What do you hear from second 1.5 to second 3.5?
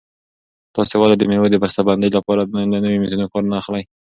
د بسته بندۍ لپاره له نویو میتودونو کار